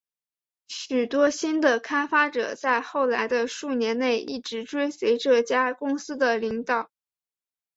[0.67, 6.89] 许多新的开发者在后来的数年内一直追随这家公司的领导。